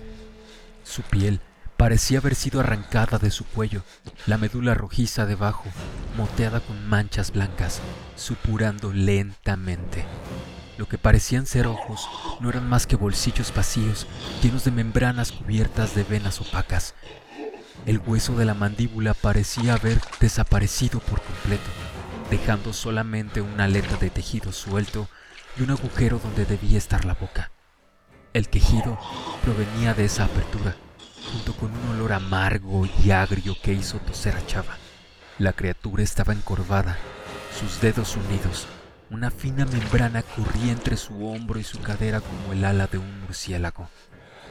Su 0.83 1.01
piel 1.01 1.39
parecía 1.83 2.19
haber 2.19 2.33
sido 2.33 2.61
arrancada 2.61 3.17
de 3.17 3.29
su 3.29 3.43
cuello, 3.43 3.83
la 4.25 4.37
médula 4.37 4.73
rojiza 4.73 5.25
debajo, 5.25 5.65
moteada 6.15 6.61
con 6.61 6.87
manchas 6.87 7.33
blancas, 7.33 7.81
supurando 8.15 8.93
lentamente. 8.93 10.05
Lo 10.77 10.87
que 10.87 10.97
parecían 10.97 11.45
ser 11.45 11.67
ojos 11.67 12.07
no 12.39 12.47
eran 12.47 12.69
más 12.69 12.87
que 12.87 12.95
bolsillos 12.95 13.53
vacíos, 13.53 14.07
llenos 14.41 14.63
de 14.63 14.71
membranas 14.71 15.33
cubiertas 15.33 15.93
de 15.93 16.05
venas 16.05 16.39
opacas. 16.39 16.95
El 17.85 17.99
hueso 17.99 18.33
de 18.37 18.45
la 18.45 18.53
mandíbula 18.53 19.13
parecía 19.13 19.73
haber 19.73 19.99
desaparecido 20.21 21.01
por 21.01 21.21
completo, 21.21 21.69
dejando 22.29 22.71
solamente 22.71 23.41
una 23.41 23.65
aleta 23.65 23.97
de 23.97 24.09
tejido 24.09 24.53
suelto 24.53 25.09
y 25.57 25.63
un 25.63 25.71
agujero 25.71 26.17
donde 26.17 26.45
debía 26.45 26.77
estar 26.77 27.03
la 27.03 27.15
boca. 27.15 27.51
El 28.31 28.47
quejido 28.47 28.97
provenía 29.43 29.93
de 29.93 30.05
esa 30.05 30.23
apertura, 30.23 30.77
junto 31.31 31.53
con 31.53 31.71
un 31.71 31.95
olor 31.95 32.13
amargo 32.13 32.87
y 33.03 33.11
agrio 33.11 33.55
que 33.61 33.73
hizo 33.73 33.99
toser 33.99 34.35
a 34.35 34.45
Chava. 34.45 34.77
La 35.39 35.53
criatura 35.53 36.03
estaba 36.03 36.33
encorvada, 36.33 36.97
sus 37.59 37.81
dedos 37.81 38.15
unidos. 38.15 38.67
Una 39.09 39.31
fina 39.31 39.65
membrana 39.65 40.23
corría 40.23 40.71
entre 40.71 40.97
su 40.97 41.27
hombro 41.27 41.59
y 41.59 41.63
su 41.63 41.79
cadera 41.79 42.21
como 42.21 42.53
el 42.53 42.65
ala 42.65 42.87
de 42.87 42.97
un 42.97 43.21
murciélago. 43.21 43.89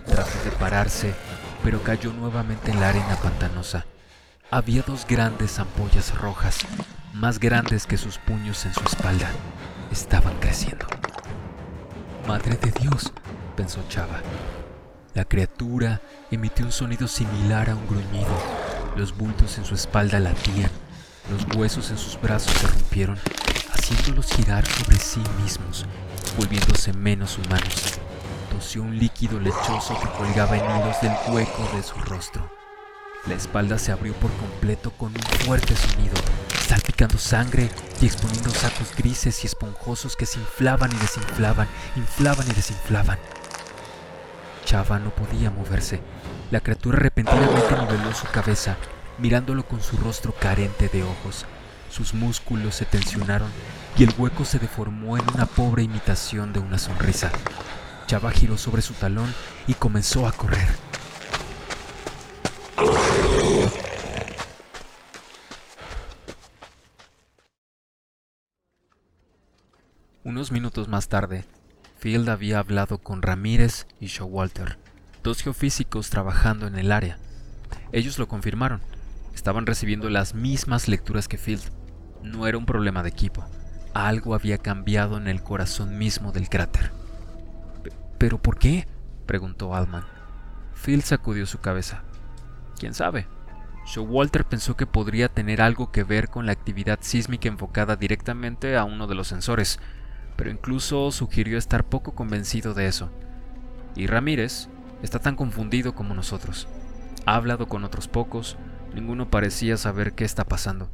Trató 0.07 0.45
de 0.45 0.51
pararse, 0.53 1.15
pero 1.63 1.83
cayó 1.83 2.13
nuevamente 2.13 2.71
en 2.71 2.81
la 2.81 2.89
arena 2.89 3.17
pantanosa. 3.17 3.87
Había 4.51 4.83
dos 4.83 5.07
grandes 5.07 5.59
ampollas 5.59 6.15
rojas, 6.17 6.59
más 7.15 7.39
grandes 7.39 7.87
que 7.87 7.97
sus 7.97 8.19
puños 8.19 8.65
en 8.67 8.75
su 8.75 8.85
espalda. 8.85 9.31
Estaban 9.91 10.39
creciendo. 10.41 10.87
Madre 12.27 12.57
de 12.57 12.71
Dios, 12.71 13.13
pensó 13.57 13.83
Chava. 13.89 14.21
La 15.15 15.27
criatura 15.27 16.01
emitió 16.31 16.65
un 16.65 16.73
sonido 16.73 17.07
similar 17.07 17.69
a 17.69 17.75
un 17.75 17.87
gruñido. 17.87 18.35
Los 18.97 19.15
bultos 19.15 19.59
en 19.59 19.67
su 19.67 19.75
espalda 19.75 20.19
latían, 20.19 20.71
los 21.31 21.55
huesos 21.55 21.91
en 21.91 21.99
sus 21.99 22.19
brazos 22.19 22.53
se 22.53 22.67
rompieron, 22.67 23.19
haciéndolos 23.75 24.33
girar 24.33 24.67
sobre 24.67 24.97
sí 24.99 25.21
mismos, 25.43 25.85
volviéndose 26.39 26.95
menos 26.95 27.37
humanos. 27.37 28.01
Tosió 28.51 28.83
un 28.83 28.99
líquido 28.99 29.39
lechoso 29.39 30.01
que 30.01 30.09
colgaba 30.17 30.57
en 30.57 30.65
hilos 30.65 30.99
del 31.03 31.13
hueco 31.29 31.71
de 31.77 31.83
su 31.83 31.97
rostro. 31.97 32.51
La 33.27 33.35
espalda 33.35 33.79
se 33.79 33.93
abrió 33.93 34.15
por 34.15 34.33
completo 34.33 34.93
con 34.93 35.13
un 35.15 35.23
fuerte 35.45 35.77
sonido, 35.77 36.15
salpicando 36.67 37.19
sangre 37.19 37.69
y 38.01 38.07
exponiendo 38.07 38.49
sacos 38.49 38.97
grises 38.97 39.45
y 39.45 39.47
esponjosos 39.47 40.17
que 40.17 40.25
se 40.25 40.41
inflaban 40.41 40.91
y 40.91 40.97
desinflaban, 40.97 41.69
inflaban 41.97 42.47
y 42.51 42.55
desinflaban. 42.55 43.19
Chava 44.65 44.99
no 44.99 45.11
podía 45.11 45.51
moverse. 45.51 46.01
La 46.51 46.61
criatura 46.61 46.99
repentinamente 46.99 47.77
niveló 47.77 48.15
su 48.15 48.27
cabeza, 48.29 48.77
mirándolo 49.19 49.65
con 49.65 49.83
su 49.83 49.97
rostro 49.97 50.33
carente 50.33 50.89
de 50.89 51.03
ojos. 51.03 51.47
Sus 51.91 52.15
músculos 52.15 52.77
se 52.77 52.85
tensionaron 52.87 53.51
y 53.97 54.05
el 54.05 54.15
hueco 54.17 54.45
se 54.45 54.59
deformó 54.59 55.19
en 55.19 55.25
una 55.35 55.47
pobre 55.47 55.83
imitación 55.83 56.53
de 56.53 56.61
una 56.61 56.79
sonrisa. 56.79 57.31
Chava 58.07 58.31
giró 58.31 58.57
sobre 58.57 58.83
su 58.83 58.95
talón 58.95 59.33
y 59.67 59.75
comenzó 59.75 60.27
a 60.27 60.33
correr. 60.33 60.69
Unos 70.25 70.53
minutos 70.53 70.89
más 70.89 71.09
tarde, 71.09 71.45
Field 72.03 72.29
había 72.31 72.59
hablado 72.59 72.99
con 72.99 73.23
Ramírez 73.23 73.87
y 74.01 74.07
Showalter, 74.07 74.77
dos 75.23 75.41
geofísicos 75.41 76.11
trabajando 76.11 76.67
en 76.67 76.77
el 76.77 76.91
área. 76.91 77.17
Ellos 77.93 78.19
lo 78.19 78.27
confirmaron. 78.27 78.81
Estaban 79.37 79.67
recibiendo 79.67 80.11
las 80.11 80.35
mismas 80.35 80.89
lecturas 80.89 81.29
que 81.29 81.39
Field. 81.39 81.63
No 82.25 82.49
era 82.49 82.59
un 82.59 82.67
problema 82.67 83.05
de 83.05 83.11
equipo. 83.11 83.47
Algo 83.95 84.35
había 84.35 84.59
cambiado 84.59 85.17
en 85.17 85.29
el 85.29 85.45
corazón 85.45 85.97
mismo 85.97 86.33
del 86.33 86.49
cráter. 86.49 86.91
¿Pero 88.19 88.43
por 88.43 88.59
qué? 88.59 88.89
preguntó 89.27 89.73
Alman. 89.73 90.05
Field 90.75 91.05
sacudió 91.05 91.47
su 91.47 91.61
cabeza. 91.61 92.03
¿Quién 92.81 92.95
sabe? 92.95 93.29
Showalter 93.87 94.45
pensó 94.45 94.77
que 94.77 94.87
podría 94.87 95.29
tener 95.29 95.63
algo 95.63 95.93
que 95.93 96.03
ver 96.03 96.31
con 96.31 96.47
la 96.47 96.53
actividad 96.53 96.99
sísmica 97.01 97.47
enfocada 97.47 97.95
directamente 97.95 98.77
a 98.77 98.83
uno 98.83 99.07
de 99.07 99.15
los 99.15 99.29
sensores, 99.29 99.79
pero 100.37 100.51
incluso 100.51 101.11
sugirió 101.11 101.59
estar 101.59 101.85
poco 101.85 102.15
convencido 102.15 102.75
de 102.75 102.87
eso. 102.87 103.11
Y 103.95 104.07
Ramírez 104.07 104.69
está 105.03 105.19
tan 105.19 105.37
confundido 105.37 105.95
como 105.95 106.15
nosotros. 106.15 106.69
Ha 107.27 107.37
hablado 107.37 107.69
con 107.69 107.85
otros 107.85 108.09
pocos, 108.09 108.57
ninguno 108.95 109.31
parecía 109.31 109.77
saber 109.77 110.15
qué 110.15 110.25
está 110.25 110.45
pasando. 110.45 110.91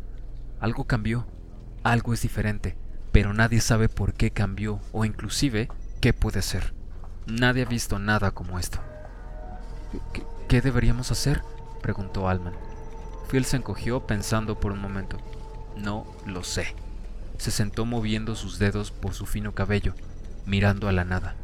Algo 0.60 0.84
cambió, 0.84 1.26
algo 1.84 2.12
es 2.12 2.22
diferente, 2.22 2.76
pero 3.12 3.32
nadie 3.32 3.60
sabe 3.60 3.88
por 3.88 4.14
qué 4.14 4.30
cambió 4.30 4.80
o 4.92 5.04
inclusive 5.04 5.68
qué 6.00 6.12
puede 6.12 6.42
ser. 6.42 6.74
Nadie 7.26 7.62
ha 7.62 7.66
visto 7.66 7.98
nada 7.98 8.30
como 8.30 8.58
esto. 8.58 8.80
¿Qué, 10.48 10.60
deberíamos 10.60 11.10
hacer? 11.10 11.42
preguntó 11.82 12.28
Alman. 12.28 12.54
Phil 13.30 13.44
se 13.44 13.56
encogió 13.56 14.06
pensando 14.06 14.58
por 14.58 14.72
un 14.72 14.80
momento. 14.80 15.18
No 15.76 16.06
lo 16.26 16.42
sé. 16.42 16.74
Se 17.38 17.50
sentó 17.50 17.86
moviendo 17.86 18.34
sus 18.34 18.58
dedos 18.58 18.90
por 18.90 19.14
su 19.14 19.24
fino 19.24 19.54
cabello, 19.54 19.94
mirando 20.44 20.88
a 20.88 20.92
la 20.92 21.04
nada. 21.04 21.34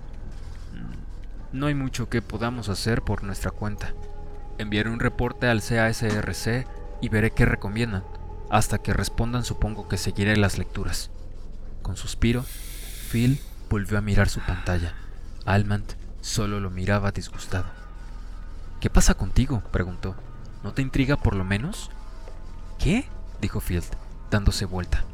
Mm, 0.72 1.58
no 1.58 1.66
hay 1.66 1.74
mucho 1.74 2.08
que 2.08 2.20
podamos 2.20 2.68
hacer 2.68 3.02
por 3.02 3.22
nuestra 3.22 3.50
cuenta. 3.50 3.94
Enviaré 4.58 4.90
un 4.90 5.00
reporte 5.00 5.46
al 5.46 5.62
CASRC 5.62 6.66
y 7.00 7.08
veré 7.08 7.30
qué 7.30 7.44
recomiendan. 7.46 8.04
Hasta 8.50 8.78
que 8.78 8.92
respondan 8.92 9.44
supongo 9.44 9.88
que 9.88 9.96
seguiré 9.96 10.36
las 10.36 10.58
lecturas. 10.58 11.10
Con 11.82 11.96
suspiro, 11.96 12.44
Phil 13.10 13.40
volvió 13.70 13.98
a 13.98 14.02
mirar 14.02 14.28
su 14.28 14.40
pantalla. 14.40 14.94
Almant 15.44 15.94
solo 16.20 16.60
lo 16.60 16.70
miraba 16.70 17.10
disgustado. 17.10 17.66
¿Qué 18.80 18.90
pasa 18.90 19.14
contigo? 19.14 19.62
preguntó. 19.72 20.14
¿No 20.62 20.72
te 20.72 20.82
intriga 20.82 21.16
por 21.16 21.36
lo 21.36 21.44
menos? 21.44 21.90
¿Qué? 22.78 23.06
dijo 23.40 23.60
Field, 23.60 23.84
dándose 24.30 24.64
vuelta. 24.64 25.04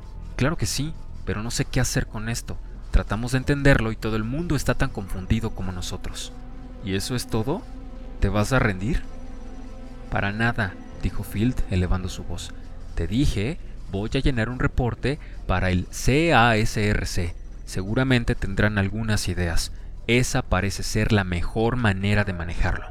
Claro 0.40 0.56
que 0.56 0.64
sí, 0.64 0.94
pero 1.26 1.42
no 1.42 1.50
sé 1.50 1.66
qué 1.66 1.80
hacer 1.80 2.06
con 2.06 2.30
esto. 2.30 2.56
Tratamos 2.92 3.32
de 3.32 3.38
entenderlo 3.38 3.92
y 3.92 3.96
todo 3.96 4.16
el 4.16 4.24
mundo 4.24 4.56
está 4.56 4.72
tan 4.72 4.88
confundido 4.88 5.50
como 5.50 5.70
nosotros. 5.70 6.32
¿Y 6.82 6.94
eso 6.94 7.14
es 7.14 7.26
todo? 7.26 7.60
¿Te 8.20 8.30
vas 8.30 8.54
a 8.54 8.58
rendir? 8.58 9.02
Para 10.10 10.32
nada, 10.32 10.72
dijo 11.02 11.24
Field 11.24 11.56
elevando 11.70 12.08
su 12.08 12.24
voz. 12.24 12.54
Te 12.94 13.06
dije, 13.06 13.58
voy 13.92 14.08
a 14.14 14.20
llenar 14.20 14.48
un 14.48 14.60
reporte 14.60 15.18
para 15.46 15.68
el 15.68 15.86
CASRC. 15.88 17.34
Seguramente 17.66 18.34
tendrán 18.34 18.78
algunas 18.78 19.28
ideas. 19.28 19.72
Esa 20.06 20.40
parece 20.40 20.84
ser 20.84 21.12
la 21.12 21.24
mejor 21.24 21.76
manera 21.76 22.24
de 22.24 22.32
manejarlo. 22.32 22.86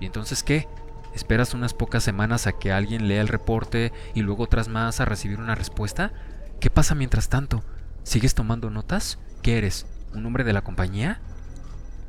¿Y 0.00 0.04
entonces 0.04 0.42
qué? 0.42 0.68
¿Esperas 1.16 1.54
unas 1.54 1.72
pocas 1.72 2.04
semanas 2.04 2.46
a 2.46 2.52
que 2.52 2.72
alguien 2.72 3.08
lea 3.08 3.22
el 3.22 3.28
reporte 3.28 3.90
y 4.12 4.20
luego 4.20 4.44
otras 4.44 4.68
más 4.68 5.00
a 5.00 5.06
recibir 5.06 5.40
una 5.40 5.54
respuesta? 5.54 6.12
¿Qué 6.60 6.68
pasa 6.68 6.94
mientras 6.94 7.30
tanto? 7.30 7.64
¿Sigues 8.02 8.34
tomando 8.34 8.68
notas? 8.68 9.18
¿Qué 9.40 9.56
eres? 9.56 9.86
¿Un 10.12 10.26
hombre 10.26 10.44
de 10.44 10.52
la 10.52 10.60
compañía? 10.60 11.22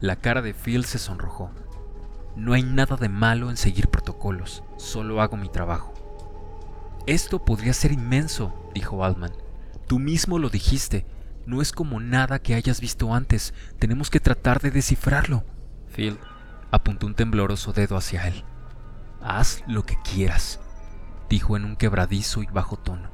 La 0.02 0.18
cara 0.18 0.42
de 0.42 0.54
Phil 0.54 0.84
se 0.84 1.00
sonrojó. 1.00 1.52
No 2.36 2.52
hay 2.52 2.64
nada 2.64 2.98
de 2.98 3.08
malo 3.08 3.50
en 3.50 3.56
seguir 3.56 3.88
protocolos, 3.88 4.62
solo 4.76 5.22
hago 5.22 5.38
mi 5.38 5.48
trabajo. 5.48 5.94
Esto 7.06 7.46
podría 7.46 7.72
ser 7.72 7.94
inmenso, 7.94 8.70
dijo 8.74 9.06
Altman. 9.06 9.32
Tú 9.88 10.00
mismo 10.00 10.38
lo 10.38 10.50
dijiste. 10.50 11.06
No 11.46 11.62
es 11.62 11.72
como 11.72 12.02
nada 12.02 12.40
que 12.40 12.56
hayas 12.56 12.82
visto 12.82 13.14
antes. 13.14 13.54
Tenemos 13.80 14.10
que 14.10 14.20
tratar 14.20 14.60
de 14.60 14.72
descifrarlo. 14.72 15.46
Phil 15.96 16.20
apuntó 16.72 17.08
un 17.08 17.16
tembloroso 17.16 17.72
dedo 17.72 17.96
hacia 17.96 18.28
él. 18.28 18.44
Haz 19.22 19.64
lo 19.68 19.86
que 19.86 19.98
quieras, 20.02 20.60
dijo 21.30 21.58
en 21.58 21.66
un 21.66 21.76
quebradizo 21.76 22.44
y 22.44 22.48
bajo 22.48 22.78
tono. 22.78 23.10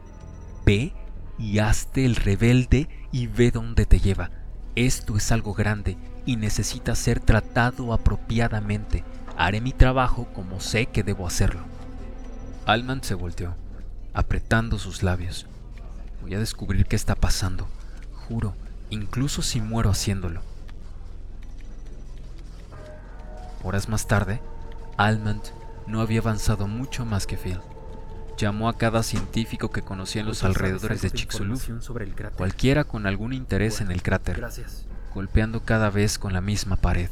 Ve 0.65 0.93
y 1.37 1.59
hazte 1.59 2.05
el 2.05 2.15
rebelde 2.15 2.89
y 3.11 3.27
ve 3.27 3.51
dónde 3.51 3.85
te 3.85 3.99
lleva. 3.99 4.31
Esto 4.75 5.17
es 5.17 5.31
algo 5.31 5.53
grande 5.53 5.97
y 6.25 6.35
necesita 6.35 6.95
ser 6.95 7.19
tratado 7.19 7.93
apropiadamente. 7.93 9.03
Haré 9.37 9.61
mi 9.61 9.71
trabajo 9.71 10.27
como 10.33 10.59
sé 10.59 10.87
que 10.87 11.03
debo 11.03 11.27
hacerlo. 11.27 11.61
Alman 12.65 13.03
se 13.03 13.13
volteó, 13.13 13.55
apretando 14.13 14.79
sus 14.79 15.03
labios. 15.03 15.47
Voy 16.21 16.35
a 16.35 16.39
descubrir 16.39 16.85
qué 16.85 16.95
está 16.95 17.15
pasando. 17.15 17.67
Juro, 18.27 18.55
incluso 18.89 19.41
si 19.41 19.59
muero 19.59 19.89
haciéndolo. 19.89 20.41
Horas 23.63 23.89
más 23.89 24.07
tarde, 24.07 24.41
Almond 24.97 25.41
no 25.87 26.01
había 26.01 26.19
avanzado 26.19 26.67
mucho 26.67 27.05
más 27.05 27.27
que 27.27 27.37
Phil. 27.37 27.59
Llamó 28.37 28.67
a 28.69 28.77
cada 28.77 29.03
científico 29.03 29.69
que 29.69 29.83
conocía 29.83 30.21
en 30.21 30.27
los 30.27 30.43
alrededores 30.43 31.01
de 31.01 31.11
Chicxulub, 31.11 31.59
cualquiera 32.35 32.83
con 32.83 33.05
algún 33.05 33.33
interés 33.33 33.79
en 33.81 33.91
el 33.91 34.01
cráter, 34.01 34.43
golpeando 35.13 35.63
cada 35.63 35.89
vez 35.89 36.17
con 36.17 36.33
la 36.33 36.41
misma 36.41 36.77
pared, 36.77 37.09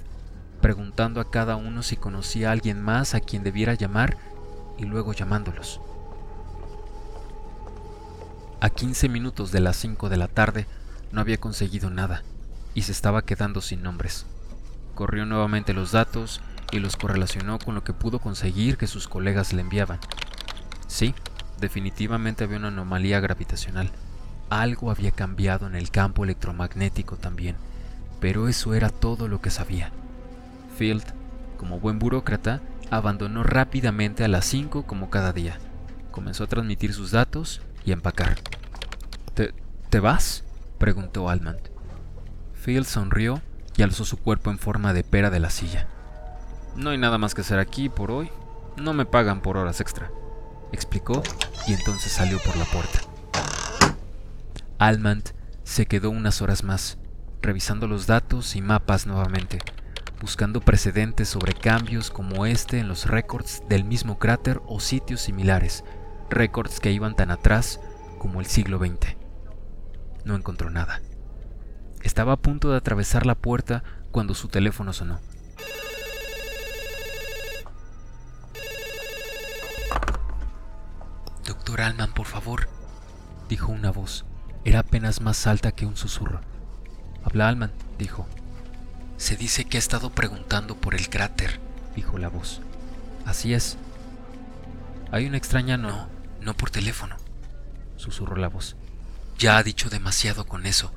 preguntando 0.61 1.21
a 1.21 1.29
cada 1.29 1.55
uno 1.55 1.83
si 1.83 1.95
conocía 1.95 2.49
a 2.49 2.51
alguien 2.53 2.81
más 2.81 3.13
a 3.13 3.19
quien 3.19 3.43
debiera 3.43 3.75
llamar 3.75 4.17
y 4.77 4.85
luego 4.85 5.13
llamándolos. 5.13 5.79
A 8.59 8.69
15 8.69 9.09
minutos 9.09 9.51
de 9.51 9.59
las 9.59 9.75
5 9.77 10.09
de 10.09 10.17
la 10.17 10.27
tarde 10.27 10.67
no 11.11 11.21
había 11.21 11.37
conseguido 11.37 11.89
nada 11.89 12.23
y 12.73 12.83
se 12.83 12.91
estaba 12.91 13.23
quedando 13.23 13.61
sin 13.61 13.83
nombres. 13.83 14.25
Corrió 14.95 15.25
nuevamente 15.25 15.73
los 15.73 15.91
datos 15.91 16.41
y 16.71 16.79
los 16.79 16.97
correlacionó 16.97 17.59
con 17.59 17.75
lo 17.75 17.83
que 17.83 17.93
pudo 17.93 18.19
conseguir 18.19 18.77
que 18.77 18.87
sus 18.87 19.07
colegas 19.07 19.53
le 19.53 19.61
enviaban. 19.61 19.99
Sí, 20.87 21.13
definitivamente 21.59 22.43
había 22.43 22.57
una 22.57 22.69
anomalía 22.69 23.19
gravitacional. 23.19 23.91
Algo 24.49 24.91
había 24.91 25.11
cambiado 25.11 25.67
en 25.67 25.75
el 25.75 25.91
campo 25.91 26.23
electromagnético 26.23 27.17
también, 27.17 27.55
pero 28.19 28.47
eso 28.47 28.73
era 28.73 28.89
todo 28.89 29.27
lo 29.27 29.41
que 29.41 29.49
sabía. 29.49 29.91
Field, 30.77 31.03
como 31.57 31.79
buen 31.79 31.99
burócrata, 31.99 32.61
abandonó 32.89 33.43
rápidamente 33.43 34.23
a 34.23 34.27
las 34.27 34.45
5 34.45 34.83
como 34.83 35.09
cada 35.09 35.31
día. 35.31 35.57
Comenzó 36.11 36.43
a 36.43 36.47
transmitir 36.47 36.93
sus 36.93 37.11
datos 37.11 37.61
y 37.85 37.91
a 37.91 37.93
empacar. 37.93 38.35
¿Te, 39.33 39.53
¿te 39.89 39.99
vas? 39.99 40.43
preguntó 40.77 41.29
Almond. 41.29 41.59
Field 42.53 42.85
sonrió 42.85 43.41
y 43.77 43.83
alzó 43.83 44.03
su 44.03 44.17
cuerpo 44.17 44.51
en 44.51 44.59
forma 44.59 44.93
de 44.93 45.03
pera 45.03 45.29
de 45.29 45.39
la 45.39 45.49
silla. 45.49 45.87
No 46.75 46.91
hay 46.91 46.97
nada 46.97 47.17
más 47.17 47.35
que 47.35 47.41
hacer 47.41 47.59
aquí 47.59 47.89
por 47.89 48.11
hoy. 48.11 48.31
No 48.77 48.93
me 48.93 49.05
pagan 49.05 49.41
por 49.41 49.57
horas 49.57 49.81
extra, 49.81 50.11
explicó 50.71 51.21
y 51.67 51.73
entonces 51.73 52.11
salió 52.11 52.39
por 52.39 52.55
la 52.55 52.65
puerta. 52.65 52.99
Almond 54.79 55.31
se 55.63 55.85
quedó 55.85 56.09
unas 56.09 56.41
horas 56.41 56.63
más, 56.63 56.97
revisando 57.41 57.87
los 57.87 58.07
datos 58.07 58.55
y 58.55 58.61
mapas 58.61 59.05
nuevamente, 59.05 59.59
buscando 60.21 60.61
precedentes 60.61 61.27
sobre 61.27 61.53
cambios 61.53 62.09
como 62.09 62.45
este 62.45 62.79
en 62.79 62.87
los 62.87 63.05
récords 63.05 63.63
del 63.67 63.83
mismo 63.83 64.17
cráter 64.17 64.61
o 64.65 64.79
sitios 64.79 65.21
similares, 65.21 65.83
récords 66.29 66.79
que 66.79 66.91
iban 66.91 67.15
tan 67.15 67.31
atrás 67.31 67.79
como 68.17 68.39
el 68.39 68.45
siglo 68.45 68.79
XX. 68.79 69.17
No 70.23 70.35
encontró 70.35 70.69
nada. 70.69 71.01
Estaba 72.01 72.33
a 72.33 72.37
punto 72.37 72.71
de 72.71 72.77
atravesar 72.77 73.25
la 73.25 73.35
puerta 73.35 73.83
cuando 74.11 74.33
su 74.33 74.47
teléfono 74.47 74.93
sonó. 74.93 75.19
Doctor 81.71 81.85
Alman, 81.85 82.11
por 82.11 82.27
favor, 82.27 82.67
dijo 83.47 83.71
una 83.71 83.91
voz. 83.91 84.25
Era 84.65 84.79
apenas 84.79 85.21
más 85.21 85.47
alta 85.47 85.71
que 85.71 85.85
un 85.85 85.95
susurro. 85.95 86.41
Habla 87.23 87.47
Alman, 87.47 87.71
dijo. 87.97 88.27
Se 89.15 89.37
dice 89.37 89.63
que 89.63 89.77
ha 89.77 89.79
estado 89.79 90.09
preguntando 90.09 90.75
por 90.75 90.95
el 90.95 91.07
cráter, 91.07 91.61
dijo 91.95 92.17
la 92.17 92.27
voz. 92.27 92.59
Así 93.25 93.53
es. 93.53 93.77
Hay 95.13 95.25
una 95.25 95.37
extraña 95.37 95.77
no, 95.77 96.09
no 96.41 96.57
por 96.57 96.71
teléfono, 96.71 97.15
susurró 97.95 98.35
la 98.35 98.49
voz. 98.49 98.75
Ya 99.37 99.55
ha 99.55 99.63
dicho 99.63 99.89
demasiado 99.89 100.47
con 100.47 100.65
eso. 100.65 100.91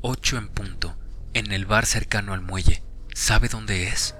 Ocho 0.00 0.38
en 0.38 0.48
punto, 0.48 0.96
en 1.34 1.52
el 1.52 1.66
bar 1.66 1.84
cercano 1.84 2.32
al 2.32 2.40
muelle. 2.40 2.82
¿Sabe 3.12 3.48
dónde 3.48 3.88
es? 3.88 4.14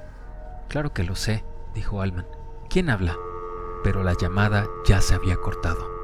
Claro 0.69 0.93
que 0.93 1.03
lo 1.03 1.17
sé, 1.17 1.43
dijo 1.75 2.03
Alman. 2.03 2.27
¿Quién 2.69 2.91
habla? 2.91 3.17
Pero 3.83 4.03
la 4.03 4.15
llamada 4.15 4.69
ya 4.85 5.01
se 5.01 5.15
había 5.15 5.39
cortado. 5.39 6.02